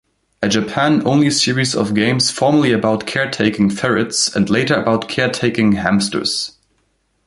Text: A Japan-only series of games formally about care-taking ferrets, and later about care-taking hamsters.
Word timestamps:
A 0.41 0.49
Japan-only 0.49 1.29
series 1.29 1.75
of 1.75 1.93
games 1.93 2.31
formally 2.31 2.71
about 2.71 3.05
care-taking 3.05 3.69
ferrets, 3.69 4.35
and 4.35 4.49
later 4.49 4.73
about 4.81 5.07
care-taking 5.07 5.73
hamsters. 5.73 6.57